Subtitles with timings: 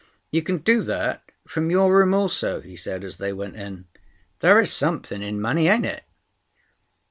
[0.31, 3.85] "You can do that from your room also," he said as they went in.
[4.39, 6.03] "There is something in money, ain't it?"